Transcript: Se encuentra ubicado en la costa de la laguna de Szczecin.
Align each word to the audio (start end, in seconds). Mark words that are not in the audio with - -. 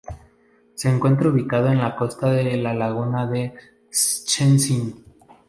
Se 0.73 0.89
encuentra 0.89 1.29
ubicado 1.29 1.67
en 1.67 1.77
la 1.77 1.95
costa 1.95 2.31
de 2.31 2.57
la 2.57 2.73
laguna 2.73 3.27
de 3.27 3.53
Szczecin. 3.93 4.95